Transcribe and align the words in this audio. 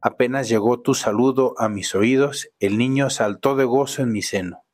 Apenas 0.00 0.48
llegó 0.48 0.80
tu 0.80 0.94
saludo 0.94 1.54
a 1.58 1.68
mis 1.68 1.94
oídos, 1.94 2.50
el 2.60 2.78
niño 2.78 3.10
saltó 3.10 3.56
de 3.56 3.64
gozo 3.64 4.02
en 4.02 4.12
mi 4.12 4.22
seno. 4.22 4.64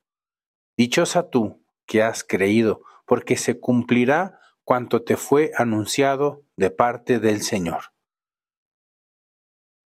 Dichosa 0.76 1.30
tú 1.30 1.62
que 1.86 2.02
has 2.02 2.24
creído, 2.24 2.82
porque 3.06 3.36
se 3.36 3.58
cumplirá 3.58 4.38
cuanto 4.64 5.02
te 5.02 5.16
fue 5.16 5.52
anunciado 5.56 6.42
de 6.56 6.70
parte 6.70 7.20
del 7.20 7.42
Señor. 7.42 7.94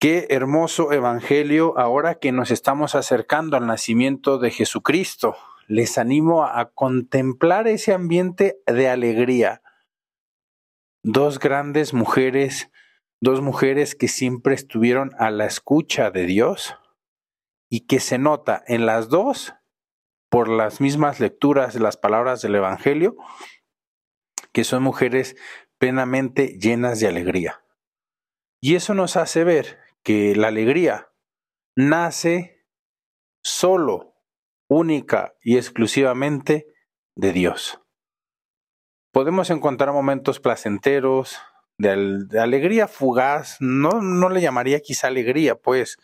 Qué 0.01 0.29
hermoso 0.31 0.93
evangelio 0.93 1.77
ahora 1.77 2.21
que 2.21 2.31
nos 2.31 2.53
estamos 2.53 2.95
acercando 2.95 3.57
al 3.57 3.67
nacimiento 3.67 4.39
de 4.39 4.53
Jesucristo. 4.53 5.37
Les 5.67 5.99
animo 5.99 6.45
a 6.45 6.71
contemplar 6.71 7.67
ese 7.67 7.93
ambiente 7.93 8.61
de 8.67 8.89
alegría. 8.89 9.61
Dos 11.03 11.41
grandes 11.41 11.95
mujeres 11.95 12.71
dos 13.21 13.41
mujeres 13.41 13.95
que 13.95 14.09
siempre 14.09 14.55
estuvieron 14.55 15.13
a 15.19 15.31
la 15.31 15.47
escucha 15.47 16.11
de 16.11 16.25
Dios 16.27 16.77
y 17.69 17.87
que 17.87 18.01
se 18.01 18.19
nota 18.19 18.63
en 18.67 18.87
las 18.87 19.09
dos, 19.09 19.55
por 20.31 20.49
las 20.49 20.81
mismas 20.81 21.21
lecturas 21.21 21.75
de 21.75 21.81
las 21.81 21.97
palabras 21.97 22.43
del 22.43 22.55
Evangelio, 22.55 23.17
que 24.53 24.65
son 24.65 24.83
mujeres 24.83 25.37
plenamente 25.79 26.59
llenas 26.59 27.01
de 27.01 27.09
alegría. 27.09 27.65
Y 28.61 28.75
eso 28.75 28.95
nos 28.95 29.17
hace 29.17 29.45
ver 29.45 29.79
que 30.03 30.35
la 30.35 30.49
alegría 30.49 31.13
nace 31.77 32.67
solo, 33.43 34.17
única 34.69 35.35
y 35.43 35.57
exclusivamente 35.57 36.67
de 37.15 37.33
Dios. 37.33 37.81
Podemos 39.13 39.51
encontrar 39.51 39.93
momentos 39.93 40.41
placenteros, 40.41 41.39
de, 41.79 42.41
alegría 42.41 42.89
fugaz, 42.89 43.57
no, 43.61 44.03
no 44.03 44.29
le 44.29 44.41
llamaría 44.41 44.81
quizá 44.81 45.07
alegría, 45.07 45.55
pues, 45.55 45.97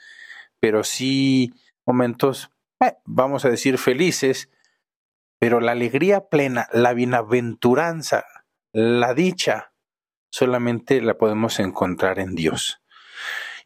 pero 0.61 0.85
sí 0.85 1.53
momentos, 1.85 2.51
eh, 2.81 2.95
vamos 3.05 3.45
a 3.45 3.51
decir, 3.51 3.77
felices, 3.79 4.49
pero 5.39 5.61
la 5.61 5.73
alegría 5.73 6.29
plena, 6.29 6.69
la 6.73 6.95
bienaventuranza, 6.95 8.25
la 8.73 9.15
dicha, 9.15 9.73
solamente 10.31 11.03
la 11.03 11.19
podemos 11.19 11.59
encontrar 11.59 12.19
en 12.19 12.35
Dios. 12.35 12.81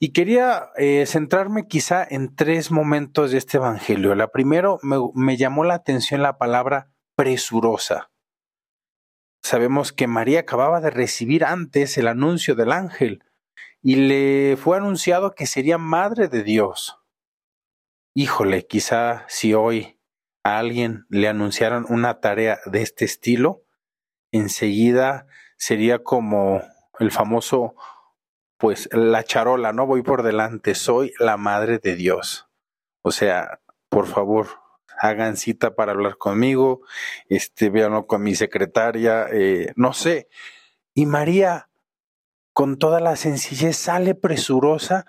Y 0.00 0.12
quería 0.12 0.70
eh, 0.76 1.04
centrarme 1.06 1.66
quizá 1.66 2.06
en 2.08 2.34
tres 2.34 2.70
momentos 2.70 3.32
de 3.32 3.38
este 3.38 3.56
Evangelio. 3.56 4.14
La 4.14 4.28
primero 4.28 4.78
me 4.82 5.36
llamó 5.36 5.64
la 5.64 5.74
atención 5.74 6.22
la 6.22 6.38
palabra 6.38 6.92
presurosa. 7.16 8.10
Sabemos 9.48 9.94
que 9.94 10.06
María 10.06 10.40
acababa 10.40 10.82
de 10.82 10.90
recibir 10.90 11.42
antes 11.42 11.96
el 11.96 12.08
anuncio 12.08 12.54
del 12.54 12.70
ángel 12.70 13.24
y 13.80 13.96
le 13.96 14.58
fue 14.58 14.76
anunciado 14.76 15.34
que 15.34 15.46
sería 15.46 15.78
madre 15.78 16.28
de 16.28 16.42
Dios. 16.42 17.00
Híjole, 18.14 18.66
quizá 18.66 19.24
si 19.26 19.54
hoy 19.54 19.98
a 20.44 20.58
alguien 20.58 21.06
le 21.08 21.28
anunciaran 21.28 21.86
una 21.88 22.20
tarea 22.20 22.58
de 22.66 22.82
este 22.82 23.06
estilo, 23.06 23.64
enseguida 24.32 25.26
sería 25.56 26.04
como 26.04 26.60
el 26.98 27.10
famoso, 27.10 27.74
pues 28.58 28.90
la 28.92 29.24
charola, 29.24 29.72
no 29.72 29.86
voy 29.86 30.02
por 30.02 30.24
delante, 30.24 30.74
soy 30.74 31.14
la 31.18 31.38
madre 31.38 31.78
de 31.78 31.96
Dios. 31.96 32.50
O 33.00 33.12
sea, 33.12 33.62
por 33.88 34.08
favor, 34.08 34.48
hagan 35.00 35.36
cita 35.36 35.74
para 35.74 35.92
hablar 35.92 36.18
conmigo, 36.18 36.82
este, 37.28 37.70
véanlo 37.70 38.06
con 38.06 38.22
mi 38.22 38.34
secretaria, 38.34 39.26
eh, 39.32 39.72
no 39.76 39.92
sé. 39.92 40.28
Y 40.94 41.06
María, 41.06 41.70
con 42.52 42.78
toda 42.78 43.00
la 43.00 43.16
sencillez, 43.16 43.76
sale 43.76 44.14
presurosa 44.14 45.06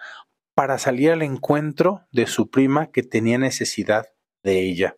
para 0.53 0.78
salir 0.78 1.11
al 1.11 1.22
encuentro 1.22 2.05
de 2.11 2.28
su 2.28 2.49
prima 2.49 2.91
que 2.91 3.03
tenía 3.03 3.38
necesidad 3.38 4.07
de 4.44 4.61
ella. 4.61 4.97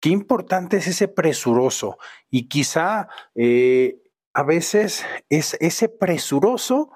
Qué 0.00 0.10
importante 0.10 0.76
es 0.76 0.86
ese 0.86 1.08
presuroso 1.08 1.98
y 2.30 2.48
quizá 2.48 3.08
eh, 3.34 4.02
a 4.34 4.42
veces 4.42 5.04
es 5.30 5.56
ese 5.60 5.88
presuroso 5.88 6.92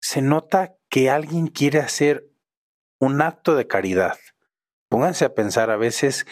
se 0.00 0.20
nota 0.20 0.76
que 0.90 1.08
alguien 1.08 1.46
quiere 1.46 1.78
hacer 1.80 2.28
un 3.00 3.22
acto 3.22 3.54
de 3.54 3.66
caridad 3.66 4.18
Pónganse 4.94 5.24
a 5.24 5.34
pensar 5.34 5.70
a 5.72 5.76
veces 5.76 6.24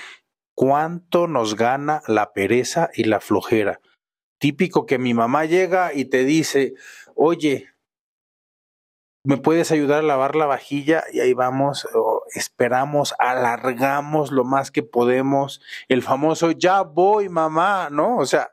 cuánto 0.54 1.26
nos 1.26 1.56
gana 1.56 2.00
la 2.06 2.32
pereza 2.32 2.90
y 2.94 3.02
la 3.02 3.18
flojera. 3.18 3.80
Típico 4.38 4.86
que 4.86 5.00
mi 5.00 5.14
mamá 5.14 5.46
llega 5.46 5.92
y 5.92 6.04
te 6.04 6.22
dice, 6.22 6.74
oye, 7.16 7.70
¿me 9.24 9.36
puedes 9.36 9.72
ayudar 9.72 9.98
a 9.98 10.06
lavar 10.06 10.36
la 10.36 10.46
vajilla? 10.46 11.02
Y 11.12 11.18
ahí 11.18 11.32
vamos, 11.32 11.88
esperamos, 12.36 13.16
alargamos 13.18 14.30
lo 14.30 14.44
más 14.44 14.70
que 14.70 14.84
podemos. 14.84 15.60
El 15.88 16.02
famoso, 16.02 16.52
ya 16.52 16.82
voy, 16.82 17.28
mamá, 17.28 17.88
¿no? 17.90 18.16
O 18.16 18.26
sea, 18.26 18.52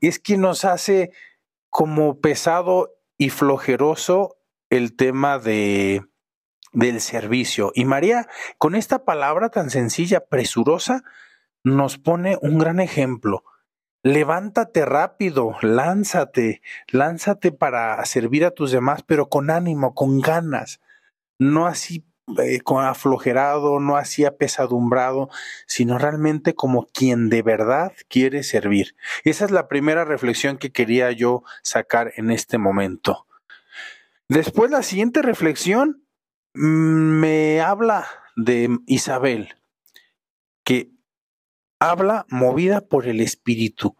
es 0.00 0.18
que 0.18 0.38
nos 0.38 0.64
hace 0.64 1.12
como 1.68 2.18
pesado 2.18 2.94
y 3.18 3.28
flojeroso 3.28 4.38
el 4.70 4.96
tema 4.96 5.38
de, 5.38 6.02
del 6.74 7.00
servicio. 7.00 7.72
Y 7.74 7.86
María, 7.86 8.28
con 8.58 8.74
esta 8.74 9.04
palabra 9.04 9.48
tan 9.48 9.70
sencilla, 9.70 10.26
presurosa, 10.26 11.04
nos 11.62 11.96
pone 11.96 12.38
un 12.42 12.58
gran 12.58 12.80
ejemplo. 12.80 13.44
Levántate 14.02 14.84
rápido, 14.84 15.56
lánzate, 15.62 16.60
lánzate 16.88 17.52
para 17.52 18.04
servir 18.04 18.44
a 18.44 18.50
tus 18.50 18.70
demás, 18.70 19.02
pero 19.02 19.30
con 19.30 19.48
ánimo, 19.48 19.94
con 19.94 20.20
ganas, 20.20 20.82
no 21.38 21.66
así 21.66 22.04
eh, 22.38 22.60
con 22.60 22.84
aflojerado, 22.84 23.80
no 23.80 23.96
así 23.96 24.26
apesadumbrado, 24.26 25.30
sino 25.66 25.98
realmente 25.98 26.54
como 26.54 26.86
quien 26.86 27.30
de 27.30 27.42
verdad 27.42 27.92
quiere 28.08 28.42
servir. 28.42 28.94
Esa 29.24 29.46
es 29.46 29.50
la 29.50 29.68
primera 29.68 30.04
reflexión 30.04 30.58
que 30.58 30.72
quería 30.72 31.10
yo 31.12 31.42
sacar 31.62 32.12
en 32.16 32.30
este 32.30 32.58
momento. 32.58 33.26
Después 34.28 34.70
la 34.70 34.82
siguiente 34.82 35.20
reflexión 35.20 36.03
me 36.54 37.60
habla 37.60 38.06
de 38.36 38.78
Isabel, 38.86 39.56
que 40.64 40.90
habla 41.80 42.26
movida 42.30 42.80
por 42.80 43.06
el 43.06 43.20
Espíritu. 43.20 43.96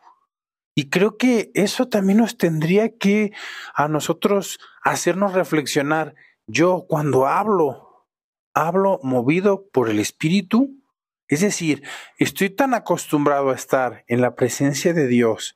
Y 0.74 0.88
creo 0.88 1.16
que 1.16 1.50
eso 1.54 1.88
también 1.88 2.18
nos 2.18 2.36
tendría 2.36 2.96
que 2.96 3.32
a 3.74 3.88
nosotros 3.88 4.58
hacernos 4.82 5.34
reflexionar. 5.34 6.14
Yo 6.46 6.86
cuando 6.88 7.26
hablo, 7.26 8.08
hablo 8.54 8.98
movido 9.02 9.68
por 9.68 9.88
el 9.88 10.00
Espíritu. 10.00 10.80
Es 11.28 11.40
decir, 11.40 11.82
estoy 12.18 12.50
tan 12.50 12.74
acostumbrado 12.74 13.50
a 13.50 13.54
estar 13.54 14.04
en 14.08 14.20
la 14.20 14.34
presencia 14.34 14.92
de 14.92 15.06
Dios, 15.06 15.54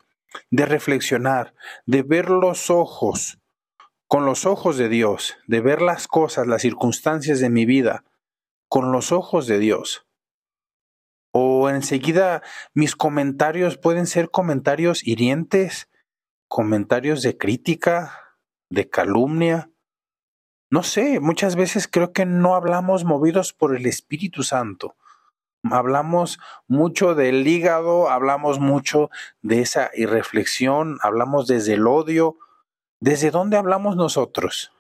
de 0.50 0.66
reflexionar, 0.66 1.54
de 1.84 2.02
ver 2.02 2.30
los 2.30 2.70
ojos, 2.70 3.37
con 4.08 4.24
los 4.24 4.46
ojos 4.46 4.78
de 4.78 4.88
Dios, 4.88 5.36
de 5.46 5.60
ver 5.60 5.82
las 5.82 6.08
cosas, 6.08 6.46
las 6.46 6.62
circunstancias 6.62 7.40
de 7.40 7.50
mi 7.50 7.66
vida, 7.66 8.04
con 8.68 8.90
los 8.90 9.12
ojos 9.12 9.46
de 9.46 9.58
Dios. 9.58 10.06
O 11.30 11.68
enseguida 11.68 12.42
mis 12.72 12.96
comentarios 12.96 13.76
pueden 13.76 14.06
ser 14.06 14.30
comentarios 14.30 15.06
hirientes, 15.06 15.90
comentarios 16.48 17.20
de 17.20 17.36
crítica, 17.36 18.38
de 18.70 18.88
calumnia. 18.88 19.70
No 20.70 20.82
sé, 20.82 21.20
muchas 21.20 21.54
veces 21.54 21.86
creo 21.86 22.14
que 22.14 22.24
no 22.24 22.54
hablamos 22.54 23.04
movidos 23.04 23.52
por 23.52 23.76
el 23.76 23.84
Espíritu 23.84 24.42
Santo. 24.42 24.96
Hablamos 25.70 26.38
mucho 26.66 27.14
del 27.14 27.46
hígado, 27.46 28.08
hablamos 28.08 28.58
mucho 28.58 29.10
de 29.42 29.60
esa 29.60 29.90
irreflexión, 29.92 30.98
hablamos 31.02 31.46
desde 31.46 31.74
el 31.74 31.86
odio, 31.86 32.38
¿Desde 33.00 33.30
dónde 33.30 33.56
hablamos 33.56 33.94
nosotros? 33.94 34.72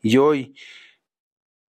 Y 0.00 0.18
hoy 0.18 0.54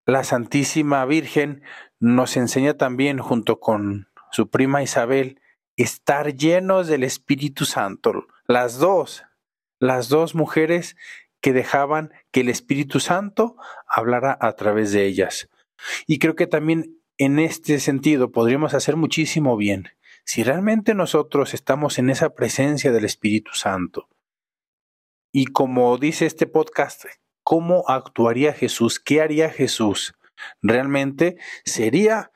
la 0.04 0.22
Santísima 0.22 1.04
Virgen 1.06 1.62
nos 1.98 2.36
enseña 2.36 2.74
también, 2.74 3.18
junto 3.18 3.58
con 3.58 4.08
su 4.30 4.50
prima 4.50 4.82
Isabel, 4.82 5.40
estar 5.76 6.34
llenos 6.34 6.88
del 6.88 7.04
Espíritu 7.04 7.64
Santo. 7.64 8.26
Las 8.46 8.78
dos, 8.78 9.24
las 9.80 10.10
dos 10.10 10.34
mujeres 10.34 10.94
que 11.40 11.54
dejaban 11.54 12.12
que 12.32 12.40
el 12.40 12.50
Espíritu 12.50 13.00
Santo 13.00 13.56
hablara 13.86 14.36
a 14.42 14.52
través 14.56 14.92
de 14.92 15.06
ellas. 15.06 15.48
Y 16.06 16.18
creo 16.18 16.34
que 16.34 16.46
también 16.46 16.98
en 17.16 17.38
este 17.38 17.80
sentido 17.80 18.30
podríamos 18.30 18.74
hacer 18.74 18.96
muchísimo 18.96 19.56
bien 19.56 19.88
si 20.26 20.42
realmente 20.42 20.94
nosotros 20.94 21.54
estamos 21.54 21.98
en 21.98 22.10
esa 22.10 22.34
presencia 22.34 22.92
del 22.92 23.04
Espíritu 23.04 23.52
Santo. 23.54 24.08
Y 25.36 25.46
como 25.46 25.98
dice 25.98 26.26
este 26.26 26.46
podcast, 26.46 27.06
¿cómo 27.42 27.82
actuaría 27.88 28.52
Jesús? 28.52 29.00
¿Qué 29.00 29.20
haría 29.20 29.50
Jesús? 29.50 30.14
Realmente 30.62 31.38
sería 31.64 32.30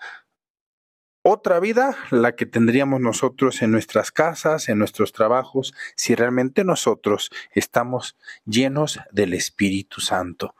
otra 1.23 1.61
vida 1.61 1.97
la 2.11 2.35
que 2.35 2.45
tendríamos 2.45 3.01
nosotros 3.01 3.63
en 3.63 3.71
nuestras 3.71 4.11
casas, 4.11 4.69
en 4.69 4.81
nuestros 4.81 5.13
trabajos, 5.13 5.75
si 5.95 6.17
realmente 6.17 6.65
nosotros 6.65 7.31
estamos 7.53 8.17
llenos 8.47 8.99
del 9.13 9.33
Espíritu 9.33 10.01
Santo. 10.01 10.57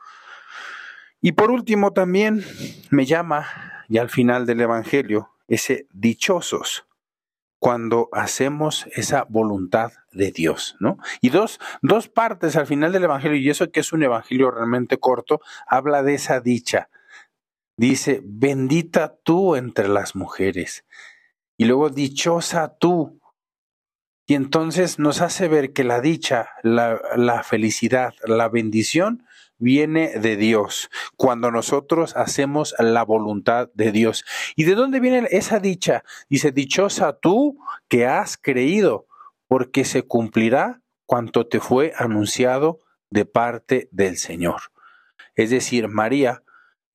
Y 1.19 1.33
por 1.33 1.51
último 1.51 1.91
también 1.91 2.45
me 2.89 3.05
llama, 3.05 3.83
ya 3.89 3.99
al 3.99 4.09
final 4.09 4.45
del 4.45 4.61
Evangelio, 4.61 5.29
ese 5.49 5.87
dichosos 5.91 6.85
cuando 7.59 8.07
hacemos 8.13 8.87
esa 8.95 9.25
voluntad 9.27 9.91
de 10.11 10.31
Dios, 10.31 10.77
¿no? 10.79 10.97
Y 11.21 11.29
dos, 11.29 11.59
dos 11.81 12.07
partes 12.07 12.55
al 12.55 12.67
final 12.67 12.93
del 12.93 13.03
Evangelio, 13.03 13.37
y 13.37 13.49
eso 13.49 13.69
que 13.69 13.81
es 13.81 13.91
un 13.91 14.01
Evangelio 14.01 14.49
realmente 14.49 14.97
corto, 14.97 15.41
habla 15.67 16.01
de 16.01 16.15
esa 16.15 16.39
dicha. 16.39 16.89
Dice, 17.75 18.21
bendita 18.23 19.17
tú 19.23 19.55
entre 19.55 19.89
las 19.89 20.15
mujeres. 20.15 20.85
Y 21.57 21.65
luego, 21.65 21.89
dichosa 21.89 22.77
tú. 22.77 23.19
Y 24.25 24.35
entonces 24.35 24.99
nos 24.99 25.21
hace 25.21 25.47
ver 25.47 25.73
que 25.73 25.83
la 25.83 25.99
dicha, 26.01 26.49
la, 26.63 27.01
la 27.15 27.43
felicidad, 27.43 28.13
la 28.25 28.47
bendición 28.47 29.25
viene 29.59 30.17
de 30.19 30.37
Dios, 30.37 30.89
cuando 31.15 31.51
nosotros 31.51 32.15
hacemos 32.15 32.73
la 32.79 33.03
voluntad 33.03 33.69
de 33.73 33.91
Dios. 33.91 34.25
¿Y 34.55 34.63
de 34.63 34.75
dónde 34.75 34.99
viene 34.99 35.27
esa 35.29 35.59
dicha? 35.59 36.03
Dice, 36.29 36.51
dichosa 36.51 37.19
tú 37.19 37.59
que 37.87 38.07
has 38.07 38.37
creído, 38.37 39.05
porque 39.47 39.85
se 39.85 40.03
cumplirá 40.03 40.81
cuanto 41.05 41.47
te 41.47 41.59
fue 41.59 41.93
anunciado 41.97 42.79
de 43.11 43.25
parte 43.25 43.89
del 43.91 44.17
Señor. 44.17 44.61
Es 45.35 45.49
decir, 45.49 45.87
María 45.87 46.43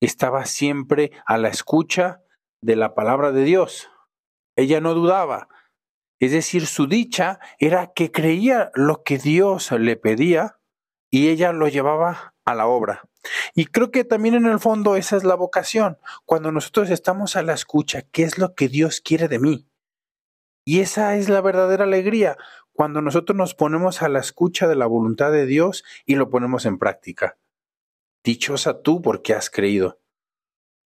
estaba 0.01 0.45
siempre 0.45 1.11
a 1.25 1.37
la 1.37 1.49
escucha 1.49 2.21
de 2.61 2.75
la 2.75 2.95
palabra 2.95 3.31
de 3.31 3.43
Dios. 3.43 3.89
Ella 4.55 4.81
no 4.81 4.93
dudaba. 4.93 5.49
Es 6.19 6.31
decir, 6.31 6.65
su 6.65 6.87
dicha 6.87 7.39
era 7.59 7.91
que 7.93 8.11
creía 8.11 8.71
lo 8.73 9.03
que 9.03 9.17
Dios 9.17 9.71
le 9.71 9.97
pedía 9.97 10.57
y 11.11 11.27
ella 11.29 11.51
lo 11.51 11.67
llevaba 11.67 12.34
a 12.45 12.55
la 12.55 12.67
obra. 12.67 13.09
Y 13.55 13.65
creo 13.65 13.91
que 13.91 14.03
también 14.03 14.35
en 14.35 14.45
el 14.45 14.59
fondo 14.59 14.95
esa 14.95 15.17
es 15.17 15.23
la 15.23 15.35
vocación, 15.35 15.97
cuando 16.25 16.51
nosotros 16.51 16.89
estamos 16.91 17.35
a 17.35 17.41
la 17.41 17.53
escucha, 17.53 18.03
¿qué 18.03 18.23
es 18.23 18.37
lo 18.37 18.53
que 18.53 18.69
Dios 18.69 19.01
quiere 19.01 19.27
de 19.27 19.39
mí? 19.39 19.67
Y 20.63 20.79
esa 20.79 21.15
es 21.15 21.27
la 21.29 21.41
verdadera 21.41 21.83
alegría, 21.83 22.37
cuando 22.73 23.01
nosotros 23.01 23.35
nos 23.35 23.55
ponemos 23.55 24.01
a 24.01 24.09
la 24.09 24.19
escucha 24.19 24.67
de 24.67 24.75
la 24.75 24.85
voluntad 24.85 25.31
de 25.31 25.45
Dios 25.45 25.83
y 26.05 26.15
lo 26.15 26.29
ponemos 26.29 26.65
en 26.65 26.77
práctica. 26.77 27.37
Dichosa 28.23 28.81
tú 28.81 29.01
porque 29.01 29.33
has 29.33 29.49
creído. 29.49 29.99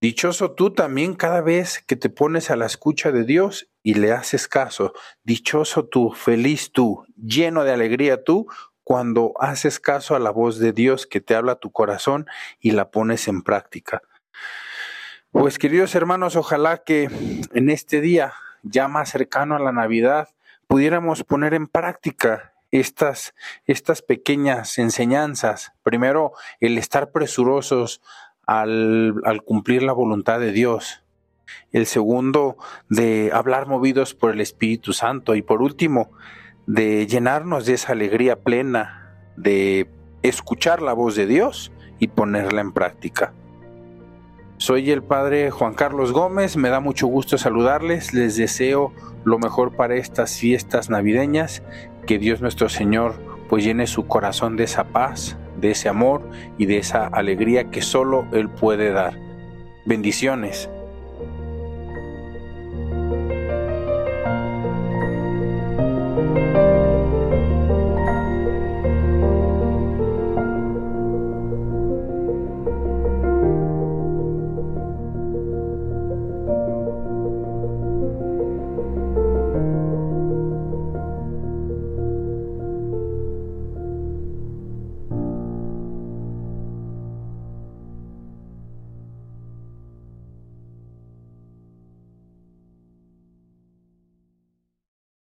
Dichoso 0.01 0.51
tú 0.51 0.73
también 0.73 1.13
cada 1.13 1.41
vez 1.41 1.83
que 1.85 1.97
te 1.97 2.09
pones 2.09 2.51
a 2.51 2.55
la 2.55 2.65
escucha 2.65 3.11
de 3.11 3.25
Dios 3.25 3.69
y 3.83 3.95
le 3.95 4.11
haces 4.13 4.47
caso. 4.47 4.93
Dichoso 5.23 5.87
tú, 5.87 6.11
feliz 6.11 6.71
tú, 6.71 7.05
lleno 7.17 7.65
de 7.65 7.73
alegría 7.73 8.23
tú, 8.23 8.47
cuando 8.89 9.33
haces 9.39 9.79
caso 9.79 10.15
a 10.15 10.19
la 10.19 10.31
voz 10.31 10.57
de 10.57 10.73
Dios 10.73 11.05
que 11.05 11.21
te 11.21 11.35
habla 11.35 11.59
tu 11.59 11.71
corazón 11.71 12.25
y 12.59 12.71
la 12.71 12.89
pones 12.89 13.27
en 13.27 13.43
práctica. 13.43 14.01
Pues 15.29 15.59
queridos 15.59 15.93
hermanos, 15.93 16.35
ojalá 16.35 16.79
que 16.79 17.07
en 17.53 17.69
este 17.69 18.01
día, 18.01 18.33
ya 18.63 18.87
más 18.87 19.09
cercano 19.11 19.55
a 19.55 19.59
la 19.59 19.71
Navidad, 19.71 20.29
pudiéramos 20.65 21.23
poner 21.23 21.53
en 21.53 21.67
práctica 21.67 22.55
estas, 22.71 23.35
estas 23.67 24.01
pequeñas 24.01 24.79
enseñanzas. 24.79 25.71
Primero, 25.83 26.31
el 26.59 26.79
estar 26.79 27.11
presurosos 27.11 28.01
al, 28.47 29.21
al 29.23 29.43
cumplir 29.43 29.83
la 29.83 29.93
voluntad 29.93 30.39
de 30.39 30.51
Dios. 30.51 31.03
El 31.71 31.85
segundo, 31.85 32.57
de 32.89 33.29
hablar 33.35 33.67
movidos 33.67 34.15
por 34.15 34.31
el 34.31 34.41
Espíritu 34.41 34.93
Santo. 34.93 35.35
Y 35.35 35.43
por 35.43 35.61
último, 35.61 36.09
de 36.69 37.07
llenarnos 37.07 37.65
de 37.65 37.73
esa 37.73 37.93
alegría 37.93 38.35
plena, 38.41 39.15
de 39.35 39.89
escuchar 40.21 40.83
la 40.83 40.93
voz 40.93 41.15
de 41.15 41.25
Dios 41.25 41.71
y 41.97 42.09
ponerla 42.09 42.61
en 42.61 42.73
práctica. 42.73 43.33
Soy 44.57 44.91
el 44.91 45.01
padre 45.01 45.49
Juan 45.49 45.73
Carlos 45.73 46.11
Gómez, 46.11 46.57
me 46.57 46.69
da 46.69 46.79
mucho 46.79 47.07
gusto 47.07 47.39
saludarles, 47.39 48.13
les 48.13 48.37
deseo 48.37 48.93
lo 49.23 49.39
mejor 49.39 49.75
para 49.75 49.95
estas 49.95 50.37
fiestas 50.37 50.91
navideñas, 50.91 51.63
que 52.05 52.19
Dios 52.19 52.39
nuestro 52.39 52.69
Señor 52.69 53.15
pues 53.49 53.63
llene 53.63 53.87
su 53.87 54.05
corazón 54.05 54.55
de 54.55 54.65
esa 54.65 54.83
paz, 54.89 55.39
de 55.59 55.71
ese 55.71 55.89
amor 55.89 56.21
y 56.59 56.67
de 56.67 56.77
esa 56.77 57.07
alegría 57.07 57.71
que 57.71 57.81
solo 57.81 58.27
Él 58.31 58.47
puede 58.47 58.91
dar. 58.91 59.17
Bendiciones. 59.87 60.69